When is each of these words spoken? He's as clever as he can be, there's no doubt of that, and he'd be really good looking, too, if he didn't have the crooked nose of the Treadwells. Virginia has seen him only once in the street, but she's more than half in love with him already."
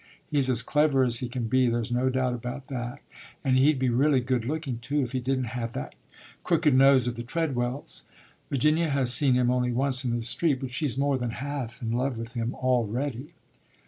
He's 0.31 0.49
as 0.49 0.63
clever 0.63 1.03
as 1.03 1.19
he 1.19 1.29
can 1.29 1.45
be, 1.47 1.67
there's 1.69 1.91
no 1.91 2.09
doubt 2.09 2.33
of 2.43 2.67
that, 2.69 3.01
and 3.43 3.55
he'd 3.55 3.77
be 3.77 3.89
really 3.89 4.19
good 4.19 4.45
looking, 4.45 4.79
too, 4.79 5.03
if 5.03 5.11
he 5.11 5.19
didn't 5.19 5.49
have 5.53 5.73
the 5.73 5.91
crooked 6.43 6.73
nose 6.73 7.05
of 7.05 7.17
the 7.17 7.21
Treadwells. 7.21 8.05
Virginia 8.49 8.89
has 8.89 9.13
seen 9.13 9.35
him 9.35 9.51
only 9.51 9.71
once 9.71 10.03
in 10.03 10.15
the 10.15 10.23
street, 10.23 10.59
but 10.59 10.71
she's 10.71 10.97
more 10.97 11.19
than 11.19 11.29
half 11.37 11.83
in 11.83 11.91
love 11.91 12.17
with 12.17 12.33
him 12.33 12.55
already." 12.55 13.35